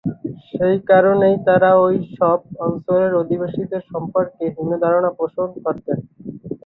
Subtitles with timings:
[0.47, 5.97] সেই কারণেই তারা ওই সব অঞ্চলের অধিবাসীদের সম্পর্কে হীন ধারণা পোষণ করতেন।